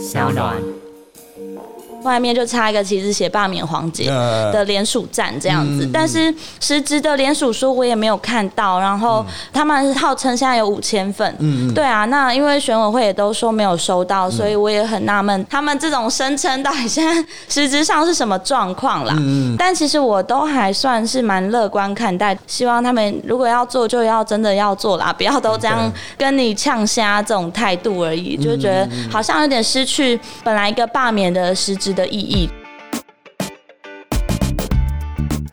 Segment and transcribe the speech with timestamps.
[0.00, 0.79] 小暖。
[2.02, 4.52] 外面就插一个旗子写罢免黄杰呃。
[4.52, 5.90] 的联署站这样子，嗯。
[5.92, 19.14] 但是实质的联署书我也没有看到，然后他们号称现在有五千份，嗯对啊，那因为选委会也都说没有收到，所以我也很纳闷，他们这种声称到底现在实质上是什么状况啦？
[19.18, 32.50] 嗯但其实我都还算是蛮乐观看待，希望他们如果要做就要真的要做啦，不要都这样跟你呛虾这种态度而已，就觉得好像有点失去本来一个罢免的实质的意义。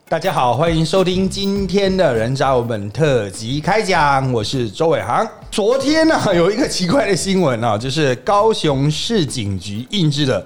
[0.09, 5.27] 大家好，欢迎收听今天的人渣文本特辑开讲，我是周伟航。
[5.51, 10.45] 昨天呢、有一个奇怪的新闻啊，就是高雄市警局印制的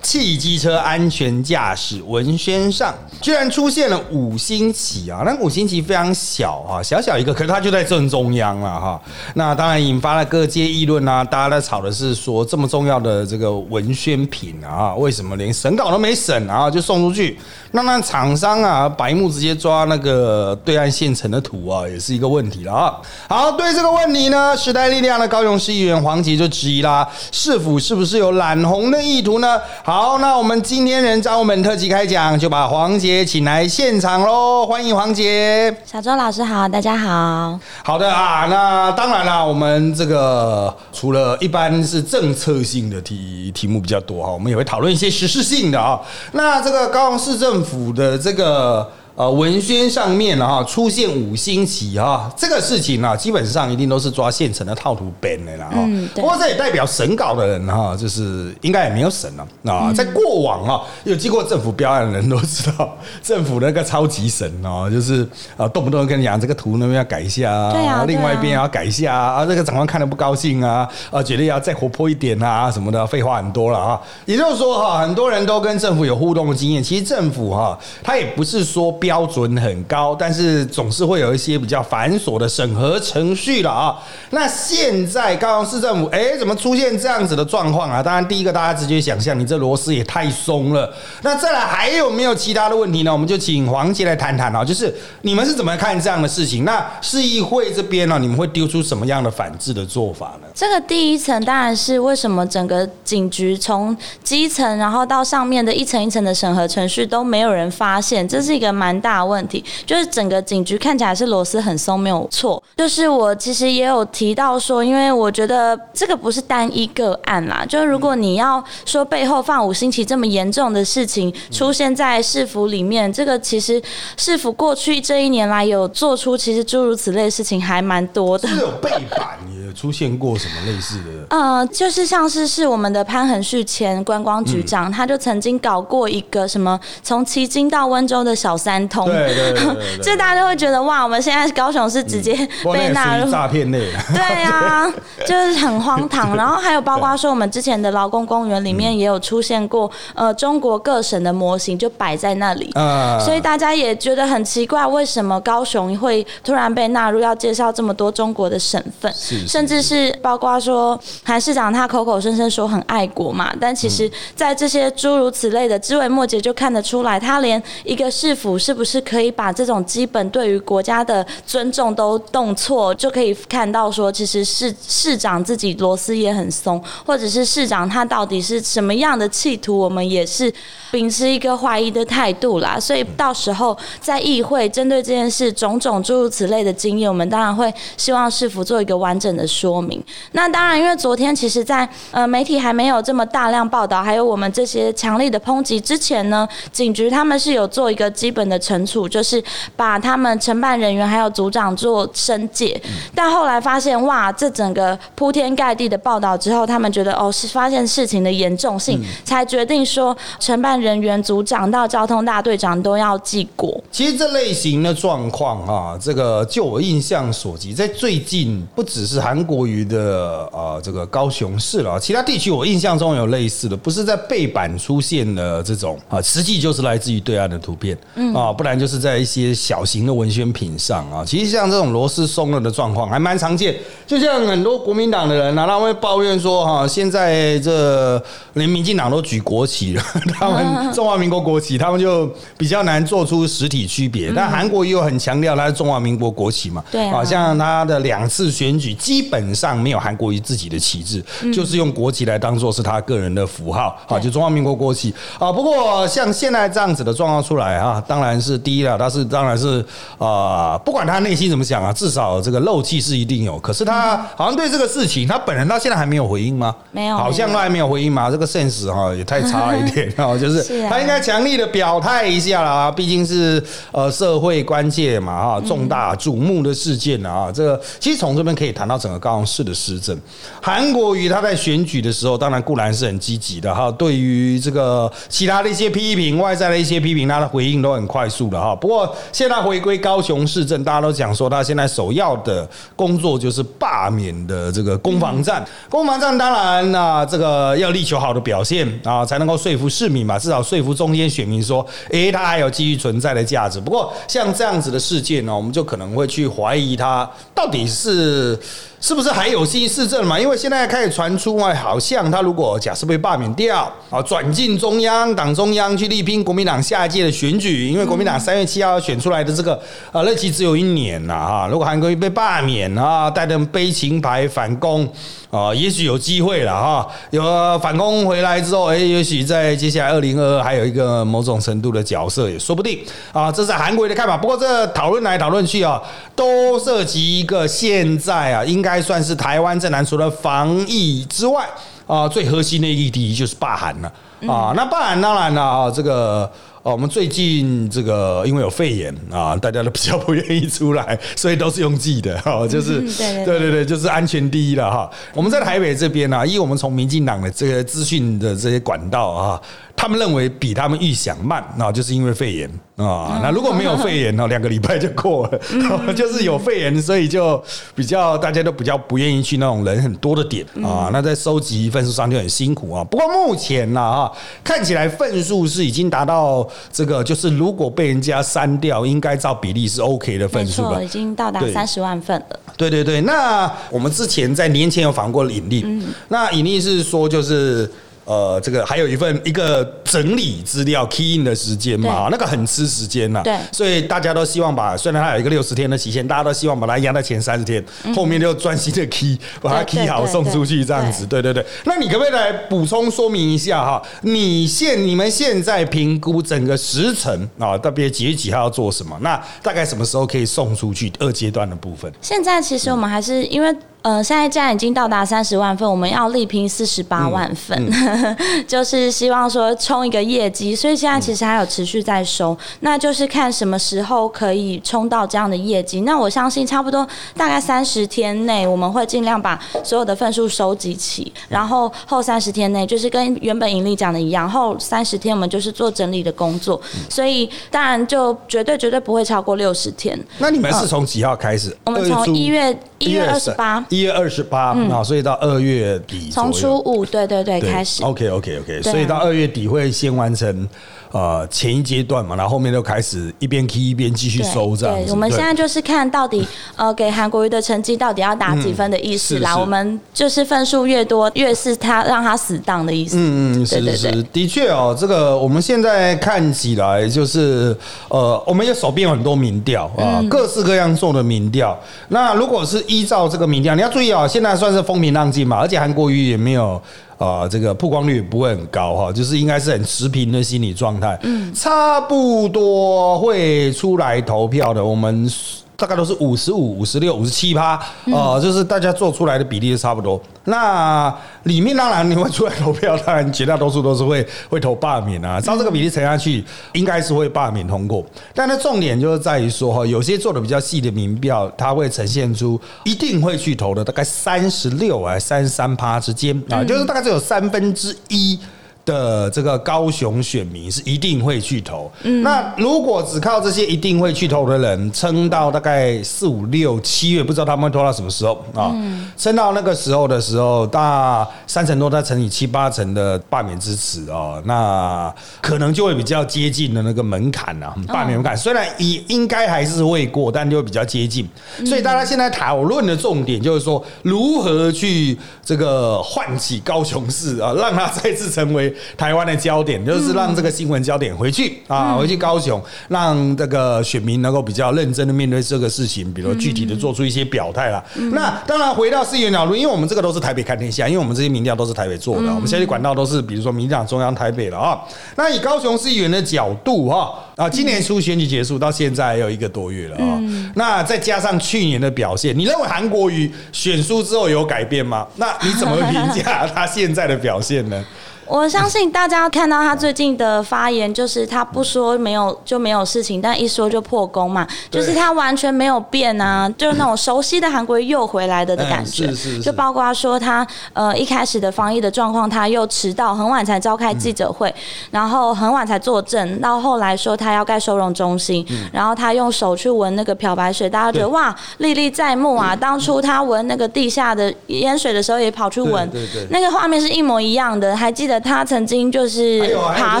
[0.06, 5.22] 汽机车安全驾驶文宣上，居然出现了五星旗啊！
[5.26, 9.02] 那五星旗非常小啊，小小一个，可是它就在正中央了哈。
[9.34, 17.36] 那当然引发了各界议论啊，大家在吵的是说，这么重要的这个文宣品啊，为什么连审稿都没审啊，就送出去？
[17.72, 22.94] 那那厂商啊，白目直接抓那个对岸县城的图啊，也是一个问题了啊。
[23.28, 29.60] 好，对这个问题呢，时代力量的高雄市议员黄杰就质疑啦，市府是不是有染红的意图呢？
[29.82, 35.74] 好，那我们今天人渣我们特辑开讲，就把黄杰请来现场喽，欢迎黄杰。
[35.86, 37.58] 小周老师好，大家好。
[37.82, 45.98] 好的啊，那当然啦，我们这个除了一般是政策性的题题目比较多哈，我们也会讨论一些实事性的啊。
[46.32, 48.86] 那这个高雄市政府的这个。
[49.16, 55.70] 呃，文宣上面啊出现五星旗啊，这个事情啊，基本上一定都是抓现成的套图 ban 的啦。
[55.72, 59.90] 嗯对不过这也代表审稿的人哈，就是应该也没有审了啊。
[59.90, 73.98] 在过往啊，有经过政府标案的人都知道， 政府那个超级审哦，就是啊，动不动跟你讲这个图那边要改一下啊，对啊另外一边要改一下啊，啊，这个长官看了不高兴啊，啊，觉得要再活泼一点啊什么的，废话很多了啊。
[74.26, 83.96] 也就是说哈，很多人都跟政府有互动的经验，其实政府哈，他也不是说标准很高，但是总是会有一些比较繁琐的审核程序了啊。
[84.30, 88.02] 那现在高雄市政府，哎，怎么出现这样子的状况啊？
[88.02, 90.92] 当然，第一个大家直接想象，你这螺丝也太松了。
[91.22, 93.12] 那再来还有没有其他的问题呢？
[93.12, 94.92] 我们就请黄杰来谈谈啊，就是
[95.22, 96.64] 你们是怎么看这样的事情？
[96.64, 100.45] 那市议会这边呢，你们会丢出什么样的反制的做法呢？
[100.56, 103.94] 这个第一层当然是为什么整个警局从
[104.24, 109.62] 基层然后到上面的一层一层的审核程序都没有人发现，这是一个蛮大的问题。
[109.84, 112.62] 就是整个警局看起来是螺丝很松，没有错。
[112.78, 123.82] 就是我其实也有提到说，因为我觉得这个不是单一个案啦，就是如果你要说背后放五星旗这么严重的事情出现在市府里面，这个其实
[124.16, 128.48] 市府过去这一年来有做出其实诸如此类的事情还蛮多的。
[128.48, 131.36] 是有背板也出现过什么类似的？
[131.36, 142.32] 呃，就是像是是我们的潘恒旭前观光局嗯长，他就曾经搞过一个什么从旗津到温州的小三通，对对对对对这大家都会觉得哇，我们现在高雄是直接
[142.72, 143.30] 被纳入。
[143.30, 143.98] 诈骗类的。
[144.14, 144.90] 对啊，
[145.26, 146.34] 就是很荒唐。
[146.36, 152.70] 然后还有包括说，我们之前的劳工公园里面也有出现过，呃，中国各省的模型就摆在那里。
[152.74, 180.52] 啊所以大家也觉得很奇怪，为什么高雄会突然被纳入要介绍这么多中国的省份，是是甚至是包括说韩市长他口口声声说很爱国嘛，但其实在这些诸如此类的枝微末节就看得出来，他连一个市府是不是可以把这种基本对于国家的尊重都动错，就可以看到说，其实市市长自己螺丝也很松，或者是市长他到底是什么样的企图，我们也是
[180.90, 182.78] 秉持一个怀疑的态度啦。
[182.78, 190.02] 所以到时候在议会针对这件事种种诸如此类的经验，我们当然会希望市府做一个完整的说明。
[190.32, 199.42] 那当然，因为昨天其实在，呃媒体还没有这么大量报道，还有我们这些强力的抨击之前呢，警局他们是有做一个基本的惩处，就是
[199.76, 202.80] 把他们承办人员还有组长做申诫。
[203.14, 213.82] 但后来发现，哇，这整个铺天盖地的报道之后，他们觉得哦，是发现事情的严重性，才决定说承办人员、组长到交通大队长都要记过。
[213.90, 220.15] 其实这类型的状况啊，这个就我印象所及，在最近不只是韩国瑜的
[220.52, 227.96] 呃这个高雄市了，其他地区我印象中有类似的，不是在背板出现的这种啊，实际就是来自于对岸的图片，
[228.34, 231.24] 啊，不然就是在一些小型的文宣品上啊。
[231.24, 233.74] 其实像这种螺丝松了的状况还蛮常见，
[234.06, 238.22] 就像很多国民党的人啊，他们会抱怨说哈、现在这
[238.54, 240.02] 连民进党都举国旗了，
[240.38, 244.32] 他们中华民国国旗，他们就比较难做出实体区别。
[244.34, 251.20] 但韩国也有很强调他是中华民国国旗嘛，对啊好像他的两次选举基本上没有韩国瑜自己的旗帜，
[251.52, 255.50] 就是用国旗来当做是他个人的符号啊，就中华民国国旗啊。
[255.50, 259.84] 不过像现在这样子的状况出来啊，当然是第一了，他是当然是
[260.16, 263.58] 啊，不管他内心怎么想啊，至少这个漏气是一定有。
[263.58, 266.72] 可是他好像对这个事情，他本人到现在还没有回应吗？
[266.92, 268.30] 没有，好像都还没有回应嘛。
[268.30, 273.60] 这个 sense 哈也太差了一点 啊，就是他应该强力的表态一下了啊，毕竟是
[273.90, 277.50] 呃社会关切嘛啊，重大瞩目的事件啊。
[277.52, 280.18] 这个其实从这边可以谈到整个高雄市的施政。
[280.60, 288.74] 韩国瑜他在选举的时候，当然固然是很积极的哈，对于这个其他的一些批评、外在的一些批评，他的回应都很快速的哈。
[288.74, 295.64] 不过现在回归高雄市政，大家都讲说他现在首要的工作就是罢免的这个攻防战。
[295.88, 303.80] 攻防战当然啊，这个要力求好的表现啊，才能够说服市民嘛，至少说服中间选民说，诶，他还有继续存在的价值。
[303.80, 308.58] 不过像这样子的事件呢，我们就可能会去怀疑他到底是。
[308.98, 310.40] 是不是还有新市政嘛？
[310.40, 325.06] 因为现在开始传出啊，好像他如果假设被罢免掉啊，转进中央党中央去力拼国民党下一届的选举，因为国民党三月七号选出来的这个啊任期只有一年呐哈，如果韩国瑜被罢免啊，带着悲情牌反攻
[325.56, 327.08] 啊，也许有机会了哈。
[327.30, 332.98] 有反攻回来之后，哎，也许在接下来二零二二还有一个某种程度的角色也说不定
[333.32, 333.50] 啊。
[333.50, 334.36] 这是韩国的看法。
[334.36, 336.02] 不过这讨论来讨论去啊，
[336.34, 339.06] 都涉及一个现在啊，应该。
[339.06, 341.64] 算是台湾正南除了防疫之外
[342.08, 344.12] 啊，最核心的一议题就是罢韩了
[344.48, 344.72] 啊。
[344.74, 346.50] 那罢韩当然了啊，这个
[346.92, 353.00] 我们最近这个因为有肺炎啊， 大家都比较不愿意出来，所以都是用寄的哈，就是
[353.44, 355.10] 对对对，就是安全第一了哈。
[355.34, 359.60] 我们在台北这边呢，因为我们从民进党的这个资讯的这些管道啊。
[359.98, 363.40] 他们认为比他们预想慢，那就是因为肺炎啊。
[363.42, 366.14] 那如果没有肺炎呢，两个礼拜就过了。
[366.14, 367.62] 就是有肺炎，所以就
[367.94, 371.10] 比较大家都比较不愿意去那种人很多的点啊。
[371.12, 373.04] 那在收集分数上就很辛苦啊。
[373.04, 374.30] 不过目前呢，啊，
[374.64, 382.60] 看起来分数是已经达到这个，就是如果被人家删掉，应该照比例是 OK 的分数了，已经到达三十万份了。
[382.76, 385.84] 对对对，那我们之前在年前有访过引力，
[386.28, 387.90] 那引力是说就是。
[388.26, 393.40] 呃，这个还有一份一个整理资料 key in 的时间嘛，那个很吃时间呐。
[393.44, 397.82] 对，所以大家都希望把，虽然它有一个六十天的期限，大家都希望把它压在前三十天，
[398.14, 401.24] 后面就专心的 key，把它 key 好送出去这样子。
[401.24, 404.02] 对对对，那你可不可以来补充说明一下哈？
[404.22, 409.16] 你现你们现在评估整个时程啊，特别几月几号要做什么？
[409.20, 412.12] 那大概什么时候可以送出去二阶段的部分？
[412.20, 413.72] 现在其实我们还是因为。
[414.06, 417.76] 呃，现在既然已经到达三十万份，我们要力拼四十八万份，
[418.64, 420.76] 就是希望说冲一个业绩。
[420.76, 426.02] 所以现在其实还有持续在收，那就是看什么时候可以冲到这样的业绩。
[426.02, 427.04] 那我相信差不多
[427.36, 436.80] 大概三十天内，我们会尽量把所有的份数收集齐，然后后三十天内就是跟原本盈利讲的一样，后三十天我们就是做整理的工作。
[437.08, 440.16] 所以当然就绝对绝对不会超过六十天。
[440.38, 441.76] 那你们是从几号开始？
[441.86, 443.84] 我们从一月一月二十八。
[443.88, 448.02] 一月二十八啊，所以到二月底从初五，对对对，开始。
[448.02, 450.68] OK OK OK，所以到二月底会先完成。
[451.16, 455.10] 呃，前一阶段嘛，然后后面就开始一边 key 一边继续收这样子。
[455.12, 456.46] 我们现在就是看到底，
[456.76, 459.56] 呃，给韩国瑜的成绩到底要打几分的意思啦。
[459.56, 463.16] 我们就是分数越多，越是他让他死当的意思。
[463.16, 467.74] 嗯嗯，是是是，的确哦，这个我们现在看起来就是
[468.10, 471.74] 呃，我们也手边有很多民调啊，各式各样做的民调。
[472.08, 476.78] 那如果是依照这个民调，你要注意啊，现在算是风平浪静嘛，而且韩国瑜也没有。
[477.18, 485.30] 啊，这个曝光率不会很高哈，就是应该是很持平的心理状态，嗯，差不多会出来投票的，我们。
[485.76, 490.20] 大概都是五十五、五十六、五十七趴，哦，就是大家做出来的比例是差不多。
[490.44, 495.40] 那里面当然你会出来投票，当然绝大多数都是会 会投罢免啊。
[495.40, 498.04] 照这个比例乘下去，应该是会罢免通过。
[498.32, 508.38] 但它重点就是在于说哈，有些做的比较细的民调，它会呈现出一定会去投的，大概三十六啊、三十三趴之间啊，就是大概只有三分之一。
[508.86, 511.90] 的这个高雄选民是一定会去投，
[512.22, 518.72] 那如果只靠这些一定会去投的人撑到大概四五六七月，不知道他们会拖到什么时候啊？
[519.18, 525.12] 撑到那个时候的时候，大三成多再乘以七八成的罢免支持哦，那
[525.42, 531.28] 可能就会比较接近的那个门槛啊，罢免门槛虽然应应该还是会过，但就会比较接近。
[531.64, 538.72] 所以大家现在讨论的重点就是说，如何去这个唤起高雄市啊，让他再次成为。
[538.96, 547.82] 台湾的焦点，就是让这个新闻焦点回去啊，回去高雄，让这个选民能够比较认真的面对这个事情，比如具体的做出一些表态啦。
[548.12, 554.80] 那当然回到四元角度，因为我们这个都是台北看天下，因为我们这些民调都是台北做的，我们消息管道都是比如说民党中央台北了啊。
[555.16, 560.20] 那以高雄市议员的角度哈啊，今年初选举结束到现在还有一个多月了啊，
[560.54, 565.06] 那再加上去年的表现，你认为韩国瑜选输之后有改变吗？
[565.16, 567.84] 那你怎么评价他现在的表现呢？
[568.28, 579.06] 我相信大家看到他最近的发言，就是他不说没有就没有事情，但一说就破功嘛，就是他完全没有变啊，就是那种熟悉的韩国又回来的的感觉。
[579.08, 584.52] 是是，就包括说他呃一开始的防疫的状况，他又迟到很晚才召开记者会，
[584.90, 592.56] 然后很晚才作证，到后来说他要盖收容中心，然后他用手去闻那个漂白水，大家觉得哇历历在目啊。
[592.56, 595.88] 当初他闻那个地下的烟水的时候，也跑去闻，
[596.30, 598.15] 那个画面是一模一样的，还记得。
[598.20, 600.00] 他曾经就是爬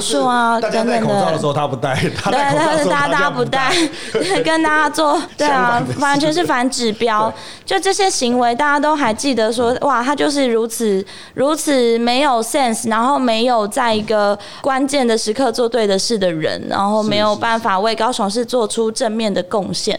[0.00, 1.00] 树啊，等等的。
[1.06, 3.70] 口罩的时候他不戴，对，他是大家不戴，
[4.44, 7.32] 跟大家做， 对啊，完全是反指标。
[7.64, 11.04] 就这些行为，大家都还记得说，哇，他就是如此
[11.34, 19.98] 如此没有 sense，然后没有在一个关键的时刻做对的事的人，然后没有办法为高雄市做出正面的贡献。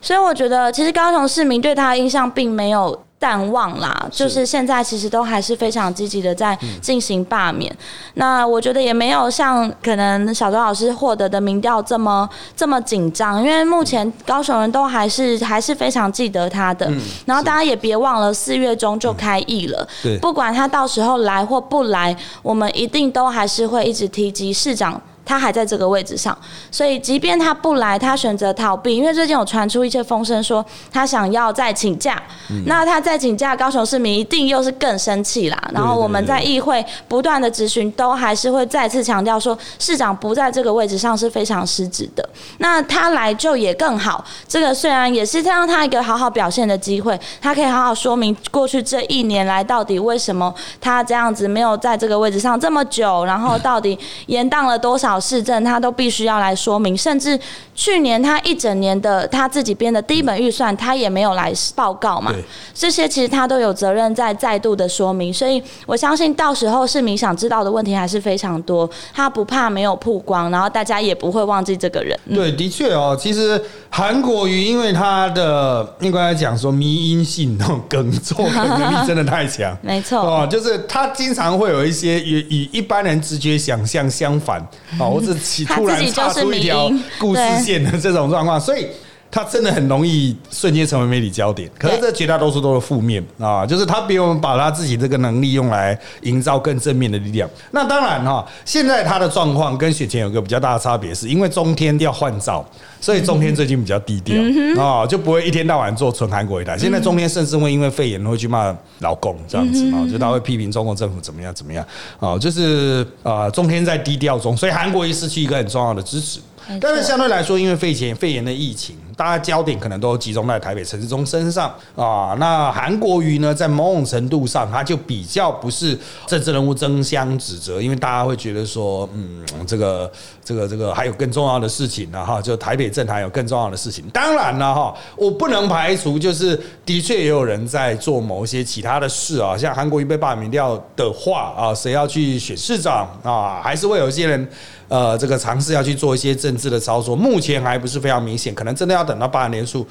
[0.00, 2.98] 所以我觉得，其实高雄市民对他的印象并没有。
[3.18, 7.74] 淡忘啦，就是现在其实都还是非常积极的在进行罢免。
[8.14, 16.88] 那我觉得也没有像可能小周老师获得的民调这么这么紧张，因为目前高雄人都还是还是非常记得他的。
[17.26, 19.86] 然后大家也别忘了四月中就开议了，
[20.20, 25.00] 不管他到时候来或不来，我们一定都还是会一直提及市长。
[25.28, 26.36] 他还在这个位置上，
[26.70, 32.22] 所以即便他不来，他选择逃避，因为最近有传出一些风声，说他想要再请假。
[32.64, 35.70] 那他再请假，高雄市民一定又是更生气啦。
[35.74, 42.26] 然后我们在议会不断的质询，都还是会再次强调说，市长不在这个位置上是非常失职的。
[42.56, 55.17] 那他来就也更好，这个虽然也是让他一个好好表现的机会，他可以好好说明过去这一年来到底为什么他这样子没有在这个位置上这么久，然后到底延宕了多少。
[55.20, 57.38] 市政他都必须要来说明，甚至
[57.74, 62.32] 去年他一整年的他自己编的第一本预算，他也没有来报告嘛。
[62.74, 68.88] 这些其实他都有责任在再度的说明，所以我相信到时候市民想知道的问题还是非常多。
[69.12, 72.18] 他不怕没有曝光，然后大家也不会忘记这个人。
[72.34, 73.60] 对，的确哦，其实
[73.90, 84.60] 韩国瑜因为他的应该来讲说迷因性那种梗作能力真的太强， 没错哦，就是他经常会有一些与与一般人直觉想象相反
[84.98, 85.07] 哦。
[85.10, 88.86] 或者起突然插出一条故事线的这种状况，所以
[89.30, 91.70] 他真的很容易瞬间成为媒体焦点。
[91.78, 97.48] 可是这绝大多数都是负面啊，就是他比我们把他自己这个能力用来营造更正面的力量。
[97.72, 102.64] 那当然哈，现在他的状况跟选前有个比较大的差别，是因为中天要换照。
[103.00, 104.34] 所以中天最近比较低调
[104.82, 106.76] 啊，就不会一天到晚做纯韩国一台。
[106.76, 111.86] 现在中天甚至会因为肺炎会去骂老公这样子啊，就他会批评中国政府怎么样怎么样
[112.18, 116.40] 啊，就是啊，中天在低调中，所以韩国也失去一个很重要的支持。
[116.80, 122.36] 但是相对来说，因为肺炎肺炎的疫情，大家焦点可能都集中在台北陈世忠身上啊。
[122.38, 130.10] 那韩国瑜呢，在某种程度上，他就比较不是政治人物争相指责，因为大家会觉得说，嗯，这个
[130.44, 134.04] 这个这个还有更重要的事情呢，哈，就台北政坛有更重要的事情。
[134.10, 144.46] 当然了，哈，我不能排除，就是的确也有人在做某些其他的事啊，像韩国瑜被罢免掉的话啊，谁要去选市长啊，还是会有一些人。
[144.88, 149.86] 呃，这个尝试要去做一些政治的操作，目前还不是非常明显，可能真的要等到八年数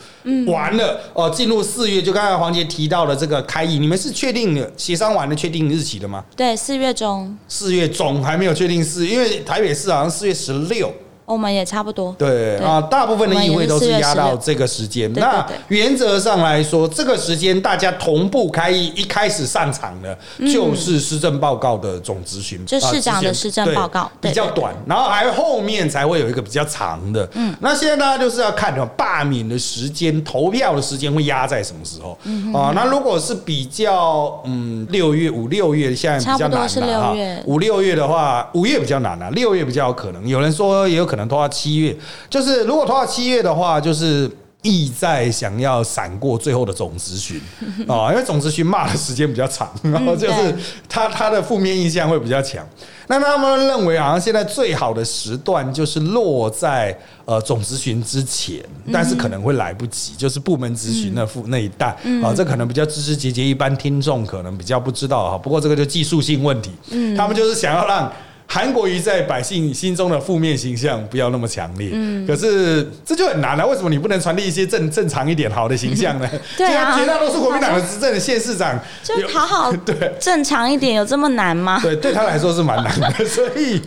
[0.47, 6.23] 完了哦，进入四月，就刚才黄杰提到的这个开议，你们是确定协商完了确定日期的吗？
[6.35, 7.37] 对，四月中。
[7.47, 10.91] 四月中还没有确定四，因为台北市好像四月十六。
[11.27, 12.15] 我们也差不多。
[12.17, 15.11] 对啊，大部分的议会都是压到这个时间。
[15.11, 20.17] 那原则上来说，这个时间大家同步开议，一开始上场的
[20.49, 27.27] 就是施政报告的总咨询，就市长的施政报告比较短，然后还后面才会有一个比较长的。
[27.33, 32.17] 嗯，那现在大家就是要看罢免的时间、投票的时间会压在什么时候
[32.57, 32.71] 啊？
[32.73, 37.13] 那如果是比较嗯六月五六月，现在比较难了哈。
[37.43, 40.25] 五六月的话，五月比较难了，六月比较有可能。
[40.25, 41.16] 有人说也有可能。
[41.17, 41.97] 可能拖到七月，
[42.29, 44.29] 就是如果拖到七月的话，就是
[44.61, 47.41] 意在想要闪过最后的总咨询。
[47.87, 50.55] 啊， 因为总咨询骂的时间比较长，然后就是
[50.87, 52.63] 他他的负面印象会比较强。
[53.07, 56.95] 那他们认为，好像现在最好的时段就是落在
[57.25, 58.61] 呃总咨询之前，
[58.93, 61.87] 但是可能会来不及，就是部门咨询那副那一代
[62.21, 65.37] 啊，这可能比较枝枝节节，一般听众可能比较不知道哈。
[65.37, 66.71] 不过这个就技术性问题，
[67.17, 68.11] 他们就是想要让。
[68.49, 71.89] 韩国瑜在百姓心中的负面形象不要那么强烈。
[71.93, 73.67] 嗯，可是这就很难了。
[73.67, 76.29] 为什么你不能传递一些正正常一点好的形象呢？
[76.57, 81.79] 对啊绝大多数国民党的执政的县市长就有好好 对正常一点，有这么难吗？
[81.83, 83.81] 对，对他来说是蛮难的，所以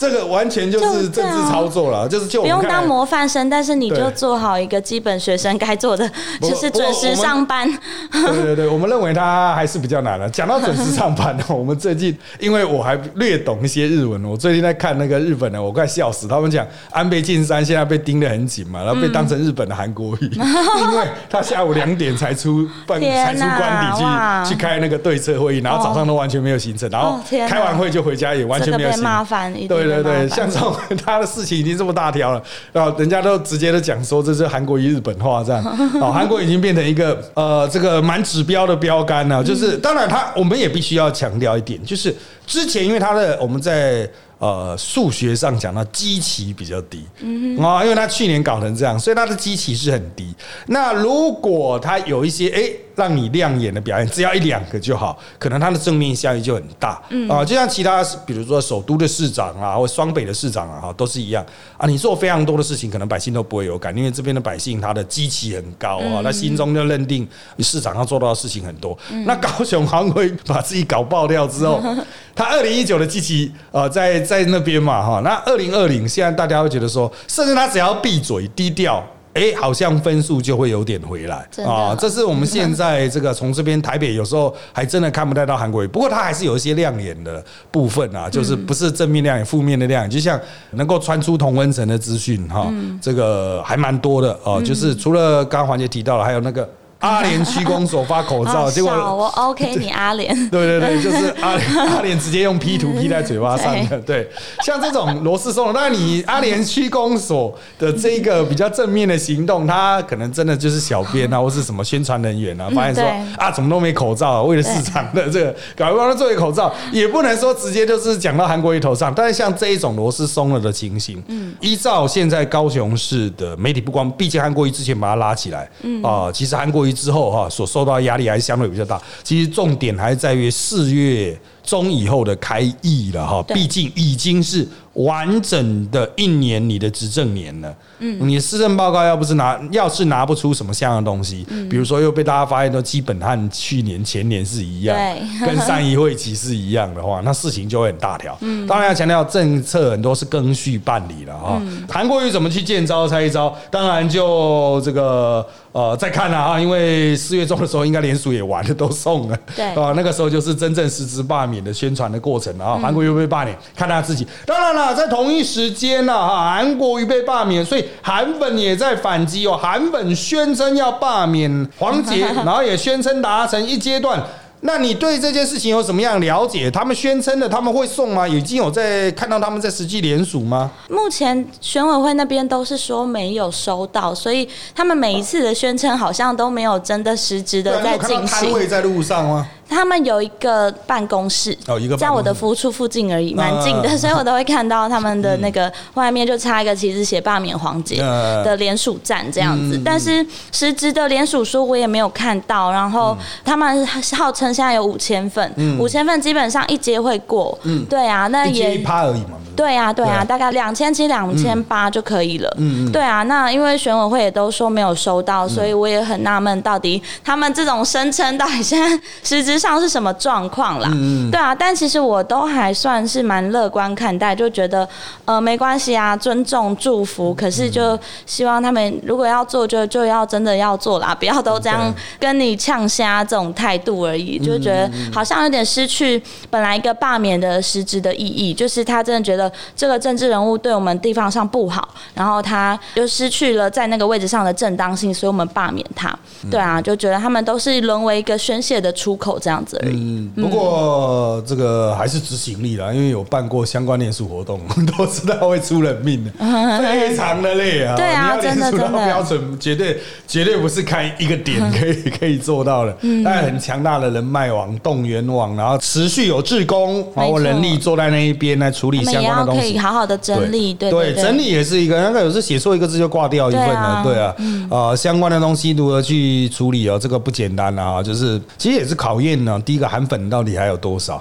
[0.00, 2.80] 这个完全就是政治操作了，就是就不用当。
[2.80, 7.70] 模范生，但是你就做好一个基本学生该做的，就是准时上班。
[8.10, 10.28] 对对对，我们认为他还是比较难的。
[10.30, 16.26] 讲到准时上班呢， 我们最近因为我还略懂一些日文，我最近在看那个日本的，我快笑死。
[16.26, 32.42] 他们讲安倍晋三现在被盯得很紧嘛，然后被当成日本的韩国语， 因为他下午两点才出办天才出哪官邸去去开那个对策会议，然后早上都完全没有行程，然后开完会就回家，也完全没有行这个被骂翻一定对对对，像这种 他的事情已经这么大条了，
[32.72, 35.64] 然后人家都直接的讲说这是韩国与日本化这样，
[36.00, 39.42] 哦，韩国已经变成一个呃这个蛮指标的标杆了。
[39.42, 42.14] 就是当然他我们也必须要强调一点，就是
[42.46, 44.08] 之前因为他的我们在。
[44.40, 50.34] 呃，数学上讲到基期比较低，嗯啊，因为他去年搞成这样，所以他的基期是很低。
[50.68, 52.62] 那如果他有一些哎、
[52.96, 57.00] 让你亮眼的表现，只要一两个就好，可能他的正面效益就很大。
[57.28, 61.44] 啊，就像其他比如说首都的市长啊，或双北的市长啊，哈，都是一样
[61.76, 61.86] 啊。
[61.86, 68.96] 你做非常多的事情，可能百姓都不会有感，因为这边的百姓他的基期很高啊，他心中就认定你市长要做到的事情很多。
[69.26, 71.82] 那高雄韩国瑜把自己搞爆掉之后，
[72.34, 79.04] 他二零一九的基期呃在在那边嘛哈，那二零二零现在大家会觉得说，甚至他只要闭嘴低调。
[79.32, 81.94] 哎，好像分数就会有点回来啊！
[81.96, 90.38] 这是我们现在这个从这边台北有时候还真的看不太到韩国瑜，不过他还是有一些亮眼的部分啊，就是不是正面亮眼，负面的亮眼，就像
[90.72, 92.68] 能够传出同温层的资讯哈，
[93.00, 94.60] 这个还蛮多的哦。
[94.60, 96.68] 就是除了刚刚环节提到了，还有那个
[97.00, 104.28] 阿联区公所发口罩，哦结果我 OK 你阿联，对对对，就是阿联 阿联直接用 P 图 P 在嘴巴上的，对，
[104.64, 126.02] 像这种螺丝松的，那你阿联区公所的这个比较正面的行动，他可能真的就是小编啊， 或是什么宣传人员啊，发现说对啊，怎么都没口罩啊，为了市场的这个，赶快帮他做一个口罩，也不能说直接就是讲到韩国瑜头上，但是像这一种螺丝松了的情形，嗯，依照现在高雄市的媒体曝光，毕竟韩国瑜之前把他拉起来，嗯。
[126.02, 131.38] 啊，其实韩国瑜之后哈所受到的压力还是相对比较大，其实重点还是在于四月。
[131.62, 137.72] 中以后的开议了哈，毕竟已经是完整的一年你的执政年了。
[138.00, 144.96] 嗯，你的施政报告要不是拿，要是拿不出什么像样的东西，比如说又被大家发现都基本和去年前年是一样，
[145.46, 148.36] 跟上一会期是一样的话， 那事情就会很大条。
[148.40, 151.60] 嗯，当然要强调政策很多是更续办理了哈。
[151.88, 153.54] 韩国瑜怎么去见招拆招？
[153.70, 159.38] 当然就这个呃再看了啊，因为四月中的时候应该联署也完了，都送了。
[159.54, 162.78] 对啊， 那个时候就是真正实质罢免的宣传的过程了啊。
[162.80, 164.26] 韩国瑜被罢免，看他自己。
[164.46, 169.56] 当然了，在同一时间呢，哈，韩国瑜被罢免，所以韩粉也在反击哦。
[169.56, 174.22] 韩粉宣称要罢免黄杰， 然后也宣称达成一阶段。
[174.62, 176.70] 那你对这件事情有什么样的了解？
[176.70, 178.28] 他们宣称的他们会送吗？
[178.28, 180.70] 已经有在看到他们在实际联署吗？
[180.90, 188.26] 目前选委会那边都是说没有收到，所以他们每一次的宣称好像都没有真的实质的在进行。
[188.26, 189.48] 摊位在路上吗？
[189.70, 199.76] 他们有一个办公室，哦一个在我的服务处附近而已，蛮近的，嗯所以我都会看到他们的那个外面就插一个旗子写罢免黄杰嗯的联署站这样子。
[199.76, 202.72] 嗯，但是实质的联署书我也没有看到。
[202.72, 207.56] 然后他们号称现在有五千份，五千份基本上一阶会过，
[207.88, 208.78] 对啊，那也一。
[208.82, 209.36] 趴而已嘛。
[209.54, 210.24] 对啊，对啊，对啊。
[210.24, 212.48] 大概两千七、两千八就可以了。
[212.56, 220.88] 嗯嗯对啊，那因为选委会也都说没有收到，所以我也很纳闷，到底他们这种声称到底现在实质上是什么状况啦？
[220.92, 224.88] 嗯对啊，但其实我都还算是蛮乐观看待，就觉得
[225.24, 246.14] 呃没关系啊，尊重祝福，可是就希望他们如果要做就就要真的要做啦，不要都这样跟你呛瞎这种态度而已，就觉得好像有点失去本来一个罢免的实质的意义，就是他真的觉得这个政治人物对我们地方上不好，然后他就失去了在那个位置上的正当性，所以我们罢免他。
[246.50, 249.94] 对啊，就觉得他们都是沦为一个宣泄的出口这样子而已。
[249.96, 254.60] 嗯，不过这个还是执行力啦，因为有办过相关联署活动，
[254.96, 256.30] 都知道会出人命的，
[256.78, 257.96] 非常的累啊。
[257.96, 259.00] 对啊你要真的真的。
[259.06, 263.24] 标准绝对绝对不是看一个点可以可以做到的，嗯。
[263.24, 269.60] 当然很强大的人脉网、动员网，然后持续有志工，然后人力坐在那一边来处理相关的东西。
[269.60, 274.34] 可以好好的整理，对对，对，整理也是一个，那个有时写错一个字就挂掉一份了，对对啊。
[274.68, 281.16] 啊，呃，相关的东西如何去处理哦，这个不简单啊，就是其实也是考验见呢，第一个韩粉到底还有多少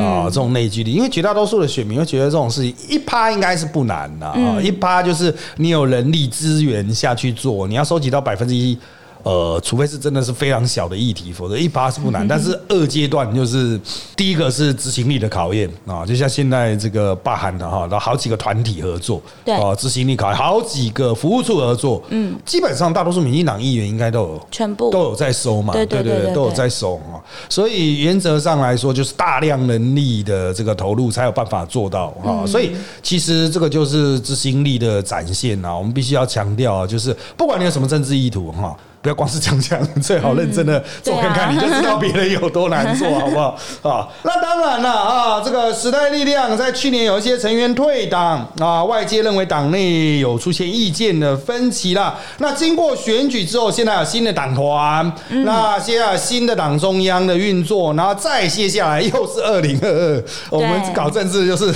[0.00, 0.24] 啊？
[0.26, 8.78] 这种内聚力，因为绝大多数的选民会觉得这种事情一趴应该是不难的啊，一趴就是你有人力资源下去做，你要收集到百分之一。
[9.24, 12.26] 呃，除非是真的是非常小的议题，否则一趴是不难。
[12.28, 13.80] 但是二阶段就是
[14.14, 27.16] 第一个是执行力的考验啊，就像现在这个罢韩的哈，然后好几个团体合作，对啊，执行力考验，好几个服务处合作，嗯，基本上大多数民进党议员应该都有全部都有在收嘛，对对对，都有在收啊。
[27.48, 32.44] 所以原则上来说，就是大量人力的这个投入才有办法做到啊。
[32.46, 35.74] 所以其实这个就是执行力的展现啊。
[35.74, 38.76] 我们必须要强调啊，就是不管你有什么政治意图哈。
[39.04, 43.48] 不要光是讲讲，最好认真的做看看，你就知道 别人有多难做，好不好？
[43.82, 52.14] 啊，那当然了啊，这个时代力量在去年有一些成员退党啊，外界认为党内有出现意见的分歧啦。
[52.38, 55.12] 那经过选举之后，现在有新的党团，
[55.44, 61.66] 那接下来新的党中央的运作，然后再接下来又是二零二二，我们搞政治就是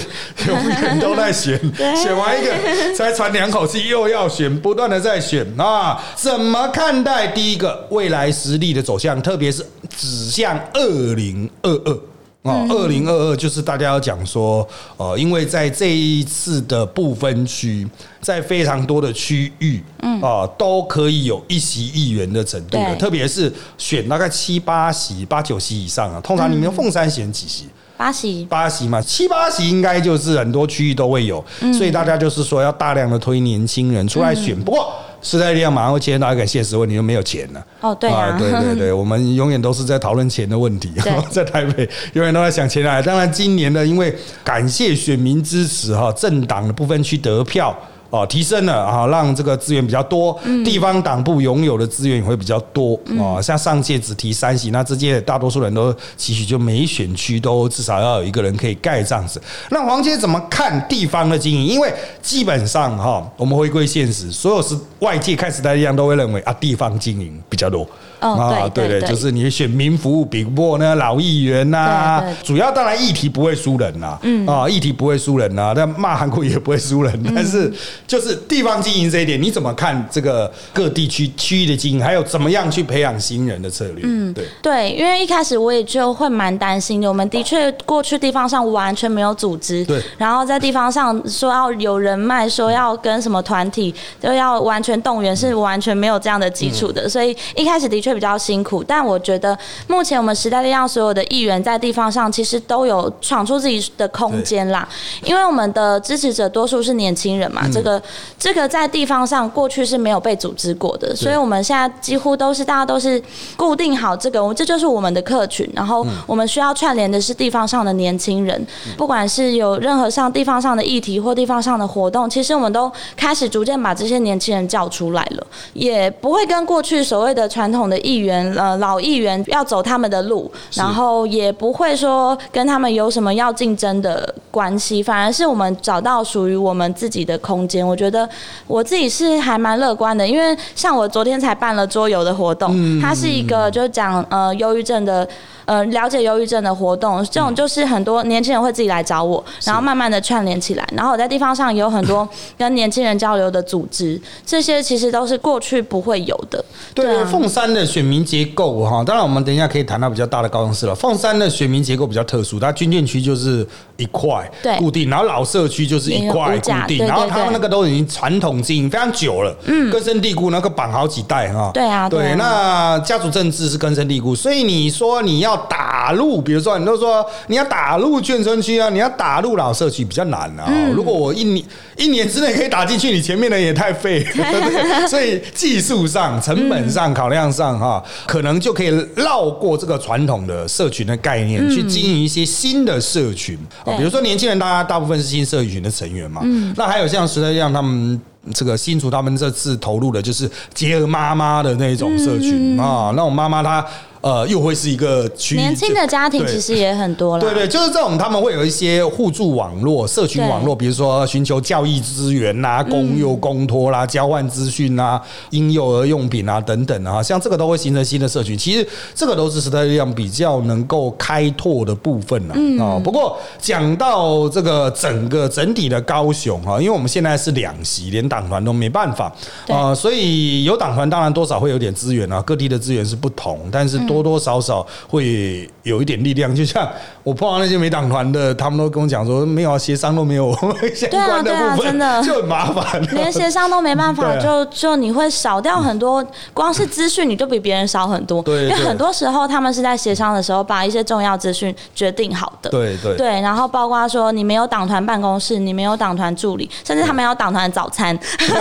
[0.46, 1.60] 永远都在选，
[1.94, 2.54] 选完一个
[2.96, 7.17] 才喘两口气，又要选，不断的在选啊，怎么看待？
[7.18, 12.00] 在第一个未来实力的走向，特别是指向二零二二。
[12.44, 17.86] 啊，二零二二就是大家要讲说，呃，因为在这一次的部分区，
[18.20, 20.22] 在非常多的区域，嗯。
[20.22, 27.66] 啊，都可以有一席议员的程度的，特别是选大概七八席、八九席以上啊，通常你们凤山选几席？
[27.96, 31.44] 八席，八席嘛，七八席应该就是很多区域都会有，
[31.76, 34.94] 所以大家就是说要大量的推年轻人出来选，不过。
[35.20, 37.66] 时代力量马上会切到一个现实问题，就没有钱了。
[37.80, 40.92] 哦，对啊，对对对， 我们永远都是在讨论钱的问题。
[41.30, 43.02] 在台北永远都在想钱啊。
[43.02, 47.76] 当然，今年呢，因为感谢选民支持哈，政党的部分去得票。
[48.10, 53.40] 哦，提升了啊，让这个资源比较多，地方党部拥有的资源也会比较多啊。
[53.40, 59.40] 像上届只提三席，那这届大多数人都其实就每一选区都至少要有一个人可以盖这样子。
[59.70, 61.66] 那黄杰怎么看地方的经营？
[61.66, 61.92] 因为
[62.22, 67.86] 基本上哈，我们回归现实，所有是外界看时代力量都会认为啊，地方经营比较多。
[68.20, 72.22] 啊，对对，就是你选民服务比不过那老议员呐。
[72.42, 77.32] 主要当然议题不会输人呐，啊，议题不会输人呐，但骂韩国也不会输人。
[77.34, 77.72] 但是
[78.06, 84.00] 就是地方经营这一点，你怎么看这个各地区区域的经营，还有怎么样去培养新人的策略？
[84.02, 87.08] 嗯，对对，因为一开始我也就会蛮担心的。
[87.08, 97.08] 我们的确过去地方上完全没有组织，对，然后在地方上说要有人脉，说要跟什么团体都要完全动员，是完全没有这样的基础的。
[97.08, 98.07] 所以一开始的确。
[98.08, 104.88] 会比较辛苦，但我觉得目前我们时代力量所有的议员在地方上其实都有闯出自己的空间啦。
[105.22, 108.02] 因为我们的支持者多数是年轻人嘛，这个
[108.38, 113.22] 这个在地方上过去是没有被组织过的，所以我们现在几乎都是大家都是
[113.56, 115.68] 固定好这个，我这就是我们的客群。
[115.74, 118.66] 然后我们需要串联的是地方上的年轻人，
[118.96, 127.97] 不管是有任何上地方上的议题或地方上的活动，其实我们都开始逐渐把这些年轻人叫出来了，也不会跟过去所谓的传统的。
[128.00, 137.86] 议员呃，老议员要走他们的路，然后也不会说跟他们有什么要竞争的关系，反而是我们找到属于我们自己的空间。
[137.86, 138.28] 我觉得
[138.66, 145.28] 我自己是还蛮乐观的，因为像我昨天才办了桌游的活动，它是一个就是讲呃忧郁症的。
[145.68, 150.88] 呃，了解忧郁症的活动，这种就是很多年轻人会自己来找我，然后慢慢的串联起来。
[150.96, 152.26] 然后我在地方上也有很多
[152.56, 156.64] 跟年轻人交流的组织，这些其实都是过去不会有的。
[156.94, 160.94] 对，凤山的选民结构哈，当然我们等一下可以谈到比较大的高中市了。
[160.94, 163.66] 凤山的选民结构比较特殊，它军舰区就是
[163.98, 171.70] 一块固定，然后老社区就是一块固定，然后他们那个都已经传统经营非常久了，嗯，根深蒂固，那个绑好几代哈。
[171.74, 175.57] 对啊，对，那家族政治是根深蒂固，所以你说你要。
[175.68, 180.70] 打入，比如说，你都说你要打入眷村区啊，你要打入老社区比较难啊。
[180.94, 181.64] 如果我一年
[181.96, 184.24] 一年之内可以打进去，你前面的也太废，
[185.08, 193.92] 所以技术上、成本上、考量上哈，可能就可以绕过这个传统的社群的概念，去经营一些新的社群啊。
[193.96, 196.42] 比如说年轻人，大家大部分是新社群的成员嘛。
[196.76, 198.20] 那还有像时代一样，他们
[198.54, 203.12] 这个新竹，他们这次投入的就是结合妈妈的那种社群啊。
[203.16, 203.84] 那种妈妈她。
[204.20, 207.40] 呃，又会是一个区年轻的家庭，其实也很多了。
[207.40, 218.58] 对对，就是这种，他们会有一些互助网络、社群网络，比如说寻求教育资源啦、公幼公托啦、交换资讯啦、婴幼儿用品啊等等啊，像这个都会形成新的社群。
[218.58, 222.98] 其实这个都是时代力量比较能够开拓的部分了啊。
[222.98, 229.32] 不过讲到这个整个整体的高雄啊，因为我们现在是两席，连党团都没办法
[229.68, 234.07] 啊，所以有党团当然多少会有点资源啊，各地的资源是不同，但是。
[234.08, 236.52] 多多少少会有一点力量。
[236.54, 236.88] 就像
[237.22, 240.50] 我碰到那些没党团的，他们都跟我讲说，没有啊，协商都没有
[240.96, 243.00] 相关的部分，真的就很麻烦。
[243.12, 248.42] 连协商都没办法，啊就就你会少掉很多，光是资讯你就比别人少很多。
[248.42, 252.70] 对对因为很多时候他们是在协商的时候把一些重要资讯决定好的。
[252.70, 258.18] 对对对，然后包括说你没有党团办公室，你没有党团助理，甚至他们有党团早餐，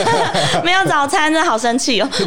[0.64, 2.08] 没有早餐，真的好生气哦。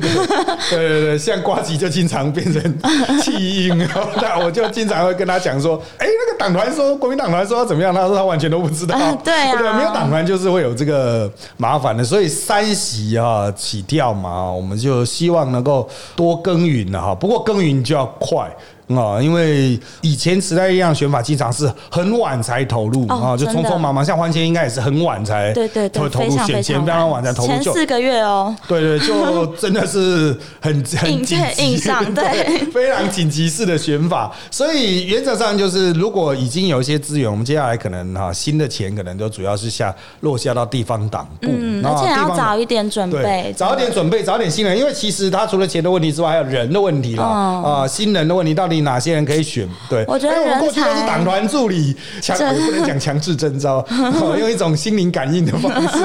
[0.71, 2.79] 对对对，像瓜吉就经常变成
[3.19, 8.97] 弃婴，然后那我就经常会跟他讲说，哎，那个党团说国民党团说要怎么样，他说他完全都不知道。
[8.97, 17.15] 啊对啊对，没有党团就是会有这个麻烦的，所以三席啊起跳嘛，我们就希望能够多耕耘了哈。
[17.15, 18.51] 不过耕耘就要快。
[18.97, 28.55] 啊，因为以前时代力量选法经常是很晚才投入啊，就匆匆忙忙，像黄杰应该也是很晚才对对对，投投入选前非常晚才投入前四个月哦。
[28.67, 32.25] 对对，就 真的是很 很硬紧急，硬上对
[32.73, 34.31] 非常紧急式的选法。
[34.51, 47.25] 所以原则上就是，如果已经有一些资源，我们接下来可能哈新的钱可能都主要是下落下到地方党部，嗯，然而且要早一点准备，，早一点准备，早点新人，因为其实他除了钱的问题之外，还有人的问题啦。
[47.25, 49.69] 嗯啊，新人的问题，到底哪些人可以选？
[49.89, 51.95] 对，我觉得我们过去都是党团助理，
[52.65, 55.99] 不能讲强制征召， 哦用一种心灵感应的方式，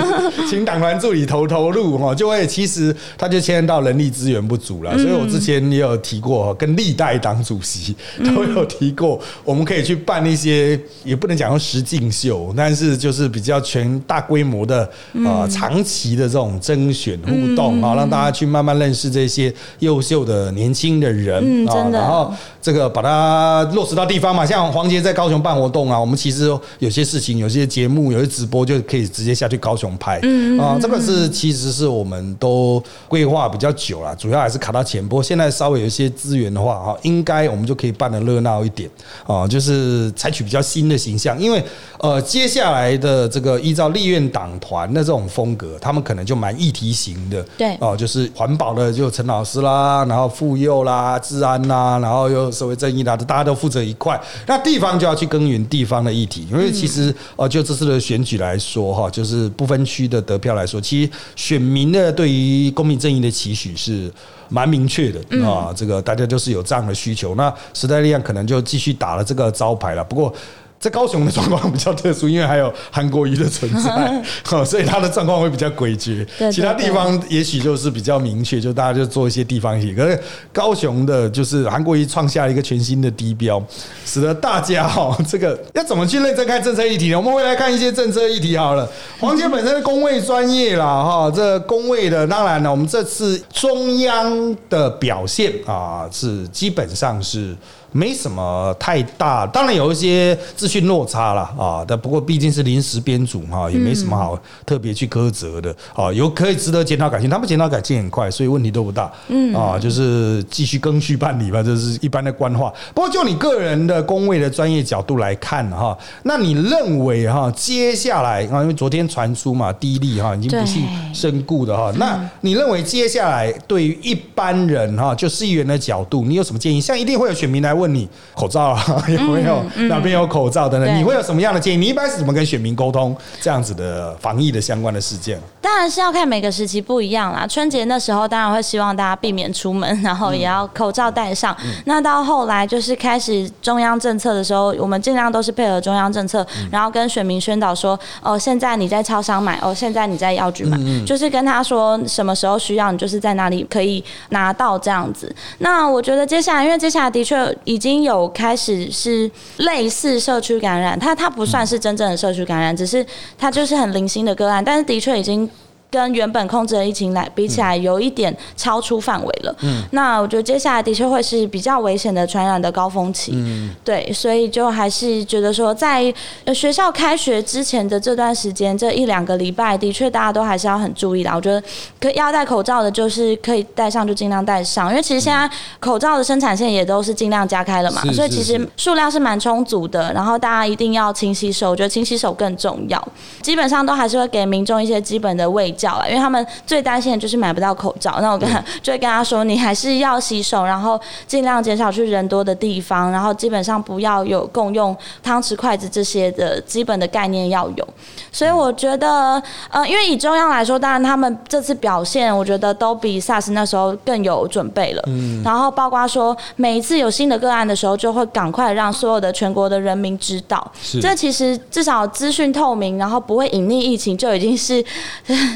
[0.50, 4.98] 请党团助理投投入哈，就会其实他就牵涉到人力资源不足了。
[4.98, 14.90] 所以我之前也有提过，跟历代党主席都有提过，我们可以去办一些，也不能讲说实境秀，但是就是比较全大规模的
[15.26, 22.34] 啊长期的这种甄选互动啊，让大家去慢慢认识这些优秀的年轻的人啊，然后
[22.66, 26.50] 这个把它落实到地方嘛，像黄杰在高雄办活动啊，我们其实
[26.80, 38.90] 有些事情、有些节目、有些直播就可以直接下去高雄拍，嗯啊，这个是其实是我们都规划比较久了，主要还是卡到钱，不过现在稍微有一些资源的话，哈，应该我们就可以办的热闹一点。
[39.28, 41.64] 啊，就是采取比较新的形象，因为
[42.00, 47.78] 呃，接下来的这个依照立院党团的这种风格，他们可能就蛮议题型的，对。
[47.80, 54.20] 哦，就是环保的就陈老师啦，然后妇幼啦、治安啦，然后又社会正义啦，大家都负责一块。
[54.48, 64.10] 那地方就要去耕耘地方的议题，因为其实呃，就这次的选举来说哈，就是不分区的得票来说，其实选民的对于公平正义的期许是。
[64.48, 67.34] 蛮明确的啊，这个大家就是有这样的需求。
[67.34, 70.04] 那时代力量可能就继续打了这个招牌了。
[70.04, 70.32] 不过
[70.80, 74.24] 在高雄的状况比较特殊，因为还有韩国瑜的存在，
[74.56, 76.26] 哦所以他的状况会比较诡谲。
[76.52, 79.96] 其他地方也许就是比较明确，就大家就做一些地方戏。
[79.96, 80.20] 可是
[80.54, 83.64] 高雄的，就是韩国瑜创下了一个全新的低标，
[84.06, 87.18] 使得大家哈、这个要怎么去认真看政策议题呢？
[87.18, 88.88] 我们会来看一些政策议题好了。
[89.20, 97.56] 黄杰本身的工位专业啦，哈，这工位的，当然了，我们这次中央的表现啊，是基本上是。
[97.96, 112.70] 没什么太大，当然有一些资讯落差了啊，但不过毕竟是临时编组哈，也没什么好特别去苛责的啊，有可以值得检讨改进，他们检讨改进很快，所以问题都不大，嗯啊，就是继续更续办理吧，这是一般的官话。
[112.94, 126.82] 不过就你个人的工位的专业角度来看哈，那你认为哈，接下来啊，因为昨天传出嘛，第一例哈已经不幸身故的哈，那你认为接下来对于一般人哈，就市议员的角度，你有什么建议？
[126.82, 131.78] 像一定会有选民来问你口罩啊有没有哪边有口罩等等，你会有什么样的建议？
[131.78, 135.40] 你一般是怎么跟选民沟通这样子的防疫的相关的事件？
[135.66, 137.48] 当然是要看每个时期不一样啦。
[137.48, 141.58] 春节那时候当然会希望大家避免出门， 然后也要口罩戴上。
[141.86, 155.36] 那到后来就是开始中央政策的时候，我们尽量都是配合中央政策，然后跟选民宣导说：哦，现在你在超商买，哦，现在你在药局买，就是跟他说什么时候需要，你就是在哪里可以拿到这样子。
[155.58, 163.04] 那我觉得接下来，因为接下来的确已经有开始是类似社区感染，它它不算是真正的社区感染，只是
[163.36, 165.50] 它就是很零星的个案，但是的确已经。
[165.96, 169.56] 跟原本控制的疫情来比起来，有一点超出范围了。
[169.62, 173.32] 嗯，那我觉得接下来的确会是比较危险的传染的高峰期。
[173.36, 181.32] 嗯，对，所以就还是觉得说，在呃学校开学之前的这段时间，这一两个礼拜，的确大家都还是要很注意的。
[181.34, 181.64] 我觉得
[182.00, 190.12] 可要戴口罩的，就是可以戴上就尽量戴上，因为其实现在口罩的生产线也都是尽量加开了嘛，是所以其实数量是蛮充足的。
[190.14, 193.02] 然后大家一定要勤洗手，我觉得勤洗手更重要。
[193.42, 195.85] 基本上都还是会给民众一些基本的卫教。
[196.08, 198.20] 因为他们最担心的就是买不到口罩。
[198.22, 207.88] 那我跟他 就会跟他说，你还是要洗手，然后尽量减少去人多的地方，然后基本上不要有共用汤匙、筷子这些的基本的概念要有。
[208.32, 215.04] 所以我觉得，呃，因为以中央来说，当然他们这次表现，我觉得都比 SARS 那时候更有准备了。
[215.08, 215.42] 嗯。
[215.44, 220.72] 然后包括说，每一次有新的个案的时候，就会赶快让所有的全国的人民知道。
[220.82, 221.00] 是。
[221.00, 224.84] 这其实至少资讯透明，然后不会隐匿疫情，就已经是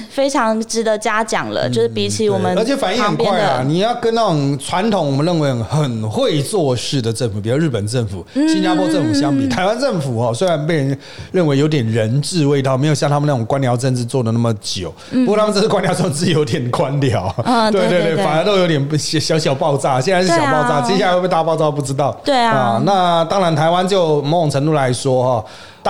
[0.10, 1.70] 非常值得嘉奖了。
[1.70, 3.64] 就是比起我们，而且反应很快啊！
[3.66, 10.98] 你要跟那种传统我们认为很会做事的政府，比如日本政府、新加坡政府相比，台湾政府哦，虽然被人
[11.32, 12.80] 认为有点人治味道。
[12.80, 17.30] 没有像他们那种官僚政治做的那么久，不过他们这次官僚政治有点官僚，
[17.72, 20.00] 对对对，反而都有点小小爆炸。
[20.00, 22.18] 现在是小爆炸，接下来会不会大爆炸不知道。
[22.24, 25.46] 对啊，那当然，台湾就某种程度来说哈。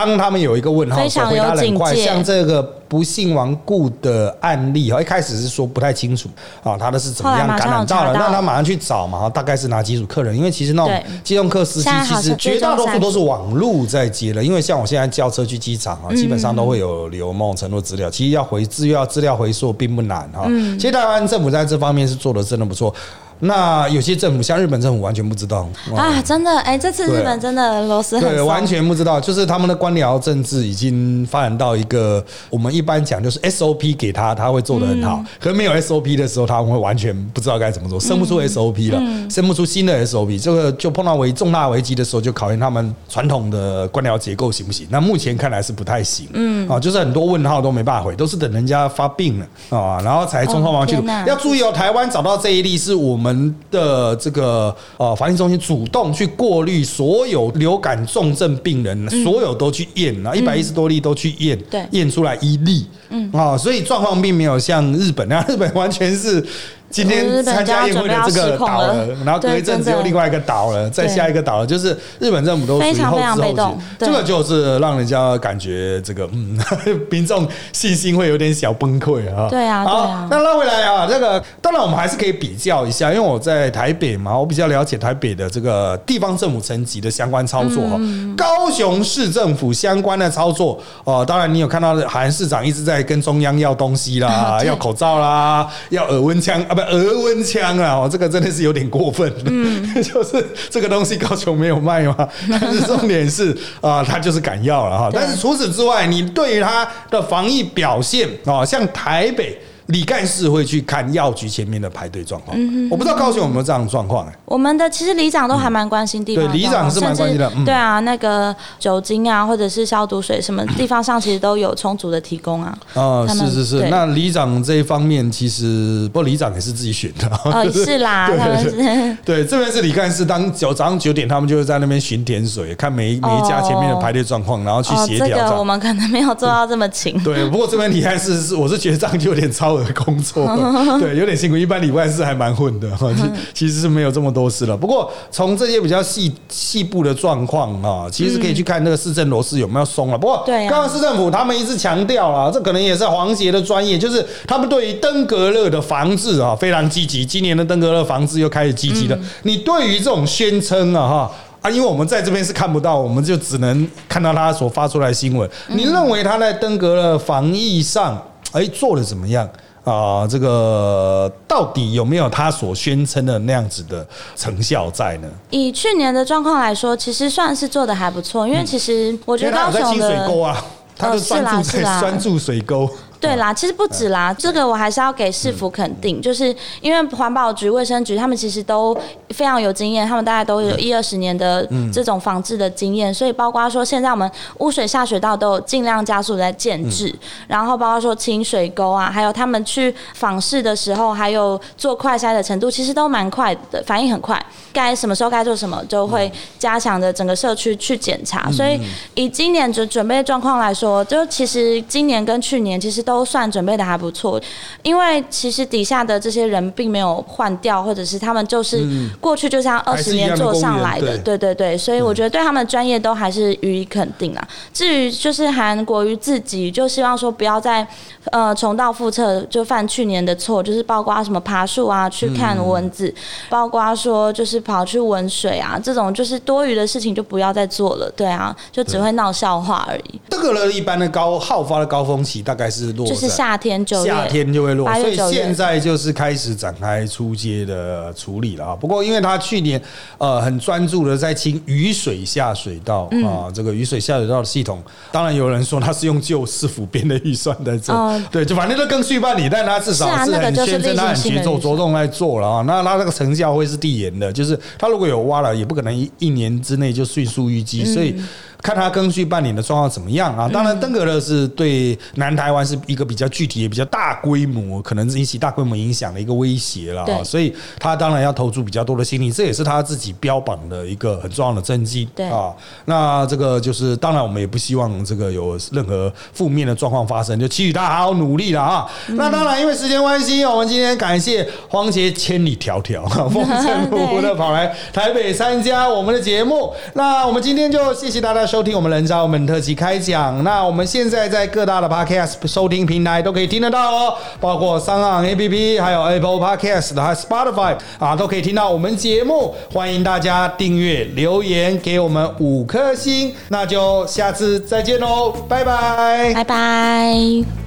[0.06, 6.30] 当他们有一个问号，回答很快，像这个不幸亡故的案例哈，一开始是说不太清楚
[6.64, 10.36] 啊，他的是怎么样感染到了，那他马上去找嘛，大概是哪几组客人？
[10.38, 20.48] 因为其实那种机动客司机其实绝大多数都是网路在接的，因为像我现在叫车去机场啊，基本上都会有留某种程度资料，其实要回资料资料回溯并不难哈。
[20.80, 22.94] 其实台湾政府在这方面是做的真的不错。
[23.39, 25.67] 那有些政府，像日本政府完全不知道。
[25.95, 26.21] 啊！
[26.21, 44.86] 真的，哎，这次日本真的螺丝对，完全不知道，就是他们的官僚政治已经发展到一个我们一般讲就是 SOP 给他，他会做的很好，可没有 SOP 的时候，他们会完全不知道该怎么做，生不出 SOP 了，生不出新的 SOP，这个就碰到危重大危机的时候，就考验他们传统的官僚结构行不行？
[44.89, 46.67] 那目前看来是不太行，嗯。
[46.67, 50.95] 啊，就是很多问号都没办法回，都是等人家发病了啊，然后才匆匆忙去。
[51.25, 53.29] 要注意哦，台湾找到这一例是我们。
[53.34, 63.30] 们的这个呃，防疫中心主动去过滤所有流感重症病人，所有都去验，啊一百一十多例都去验，对，验出来一例，嗯。
[63.32, 66.44] 啊，所以状况并没有像日本那样，日本完全是。
[66.89, 76.60] 今天参加宴会的这个倒了，然后隔一阵子又另外一个倒了，再下一个倒了，就是日本政府都非常非常被动，这个就是让人家感觉这个嗯，
[77.12, 79.47] 民众信心会有点小崩溃啊。
[79.49, 87.99] 对啊，好，那拉回来啊，这个当然我们还是可以比较一下，因为我在台北嘛，我比较了解台北的这个地方政府层级的相关操作哈。
[88.36, 96.75] 高雄市政府相关的操作哦，当然你有看到韩市长一直在跟中央要东西啦， 要口罩啦，要耳温枪啊。
[96.86, 99.32] 额温枪啊，哦，这个真的是有点过分。
[99.46, 102.15] 嗯， 就是这个东西高雄没有卖吗？
[102.50, 105.10] 但是重点是啊，他就是敢要了哈。
[105.13, 109.58] 但是除此之外，你对于他的防疫表现啊，像台北。
[109.89, 112.56] 李干事会去看药局前面的排队状况，
[112.91, 114.34] 我不知道高雄有没有这样的状况哎。
[114.45, 117.52] 我们的其实里长都还蛮关心地方，对里长是蛮关心的。
[117.65, 122.78] 对啊，那个酒精啊，或者是消毒水，什么地方上其实都有充足的提供啊。
[122.93, 123.89] 啊，是是是。
[123.89, 127.28] 那里长这一方面，其实不过里长也是自己选的。
[127.45, 129.17] 哦，是啦， 他们是。
[129.25, 135.36] 对，这边是李干事，当九早上九点，他们就是在那边巡甜水，看每每一家前面的排队状况，然后去协调。
[135.36, 137.19] 这个我们可能没有做到这么勤。
[137.23, 139.79] 对，不过这边李干事是，我是觉得这样就有点超。
[139.84, 140.46] 的工作
[141.00, 143.10] 对有点辛苦，一般礼拜四还蛮混的哈，
[143.54, 144.76] 其实是没有这么多事了。
[144.76, 150.18] 不过从这些比较细细部的状况啊，其实可以去看那个市政螺丝有没有松了。
[150.18, 157.26] 不过刚刚市政府他们一直强调了，这可能也是黄杰的专业，就是他们对于登革热的防治啊非常积极。
[157.26, 159.18] 今年的登革热防治又开始积极了。
[159.44, 165.50] 你对于这种宣称啊哈啊，因为我们在这边是看不到，我们就只能看到他所发出来的新闻。
[165.68, 168.22] 你认为他在登革热防疫上
[168.54, 169.48] 哎做的怎么样？
[169.84, 175.28] 啊，这个到底有没有他所宣称的那样子的成效在呢？
[175.50, 180.56] 以去年的状况来说，其实算是做的还不错，因为其实我觉得高雄的，
[180.98, 182.89] 他是专注在专注水沟。
[183.20, 188.98] 对啦，其实不止啦，这个我还是要给市府肯定，就是因为环保局、卫生局他们其实都
[189.32, 197.14] 非常有经验，他们大概都有一二十年的这种防治的经验，所以包括说现在我们污水下水道都有尽量加速在建制，
[197.50, 208.50] 然后包括说清水沟啊，还有他们去访视的时候，还有做快筛的程度，其实都蛮快的，反应很快，该什么时候该做什么，就会加强的整个社区去检查。
[208.50, 208.80] 所以
[209.16, 213.04] 以今年准准备状况来说，就其实今年跟去年其实。
[213.10, 214.39] 都算准备的还不错，
[214.84, 218.88] 因为其实底下的这些人并没有换掉，或者是他们就是
[219.19, 224.48] 过去就像二十年做上来的，对对对，所以我觉得对他们的专业都还是予以肯定啊。
[224.72, 227.86] 至于就是韩国瑜自己，就希望说不要再
[228.26, 233.12] 呃重蹈覆辙，就犯去年的错，就是包括什么爬树啊、去看蚊子，
[233.50, 238.08] 包括说就是跑去闻水啊，这种就是多余的事情就不要再做了。
[238.15, 240.21] 对啊，就只会闹笑话而已。
[240.29, 242.94] 这个呢，一般的高好发的高峰期大概是。
[243.06, 248.75] 落，就是夏天就，夏天就会落，所以现在就是开始展开出街的处理了啊。
[248.75, 249.81] 不过，因为他去年
[250.17, 253.29] 呃很专注的在清雨水下水道嗯。
[253.29, 254.81] 啊，这个雨水下水道的系统，
[255.12, 257.93] 当然有人说他是用旧市府编的预算在做。
[257.95, 262.63] 哦，对，就反正都更续办理，但他至少是很宣称他很节奏着重在做了啊。
[262.65, 268.15] 那他那个成效会是递延的，就是他如果有挖了，也不可能一一年之内就迅速淤积，所以。
[268.62, 270.50] 看他庚戌半年的状况怎么样啊？
[270.52, 277.24] 当然，登革热是对南台湾是一个比较具体、也比较大规模，可能是引起大规模影响的一个威胁了啊。
[277.24, 282.08] 所以他当然要投注比较多的心力，这也是他自己标榜的一个很重要的政绩。
[282.16, 282.54] 对啊，
[282.86, 288.86] 那这个就是当然，我们也不希望这个有任何负面的状况发生，就期许他好好努力了啊。
[289.10, 296.74] 那当然，因为时间关系，我们今天感谢黄杰千里迢迢风尘仆仆的跑来台北参加我们的节目。
[296.96, 300.43] 那我们今天就谢谢大家收听我们人渣我们特辑开讲。
[300.43, 309.54] 那我们现在在各大的 Podcast 收听平台都可以听得到哦，包括三岸 APP，还有 Apple Podcast 还有 Spotify 啊，都可以听到我们节目。
[309.71, 316.33] 欢迎大家订阅、留言给我们五颗星，那就下次再见喽，拜拜。
[316.33, 317.59] 拜拜。